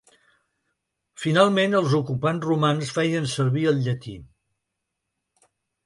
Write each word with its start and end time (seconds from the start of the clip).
Finalment, 1.25 1.77
els 1.81 1.93
ocupants 1.99 2.49
romans 2.51 2.97
feien 2.99 3.31
servir 3.37 3.71
el 3.75 3.81
llatí. 3.89 4.19